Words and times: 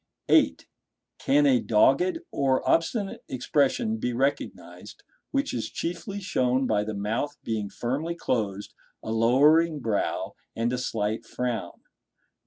(8) 0.29 0.65
Can 1.19 1.45
a 1.45 1.59
dogged 1.59 2.21
or 2.31 2.67
obstinate 2.67 3.21
expression 3.29 3.97
be 3.97 4.13
recognized, 4.13 5.03
which 5.29 5.53
is 5.53 5.69
chiefly 5.69 6.19
shown 6.19 6.65
by 6.65 6.83
the 6.83 6.95
mouth 6.95 7.37
being 7.43 7.69
firmly 7.69 8.15
closed, 8.15 8.73
a 9.03 9.11
lowering 9.11 9.79
brow 9.79 10.33
and 10.55 10.73
a 10.73 10.79
slight 10.79 11.27
frown? 11.27 11.81